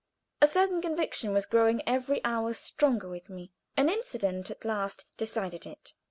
A 0.41 0.47
certain 0.47 0.81
conviction 0.81 1.31
was 1.31 1.45
growing 1.45 1.83
every 1.87 2.25
hour 2.25 2.53
stronger 2.53 3.07
with 3.07 3.29
me. 3.29 3.51
An 3.77 3.87
incident 3.87 4.49
at 4.49 4.65
last 4.65 5.05
decided 5.15 5.63
it. 5.67 5.93